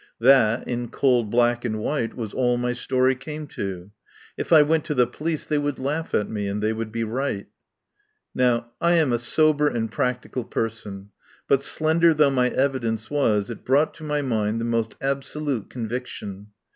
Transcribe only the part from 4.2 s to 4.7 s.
If I